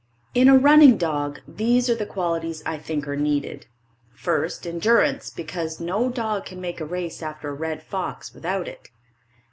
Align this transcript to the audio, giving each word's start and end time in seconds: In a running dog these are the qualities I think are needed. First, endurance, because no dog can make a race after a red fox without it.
In 0.33 0.49
a 0.49 0.57
running 0.57 0.97
dog 0.97 1.41
these 1.47 1.87
are 1.87 1.93
the 1.93 2.07
qualities 2.07 2.63
I 2.65 2.79
think 2.79 3.07
are 3.07 3.15
needed. 3.15 3.67
First, 4.15 4.65
endurance, 4.65 5.29
because 5.29 5.79
no 5.79 6.09
dog 6.09 6.47
can 6.47 6.59
make 6.59 6.81
a 6.81 6.85
race 6.85 7.21
after 7.21 7.49
a 7.49 7.53
red 7.53 7.83
fox 7.83 8.33
without 8.33 8.67
it. 8.67 8.89